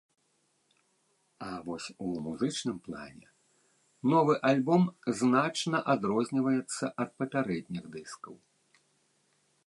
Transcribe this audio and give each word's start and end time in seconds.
А 1.47 1.49
вось 1.65 1.89
у 2.05 2.13
музычным 2.27 2.77
плане 2.87 3.27
новы 4.13 4.33
альбом 4.51 4.83
значна 5.19 5.81
адрозніваецца 5.95 6.85
ад 7.05 7.11
папярэдніх 7.21 7.85
дыскаў. 7.97 8.35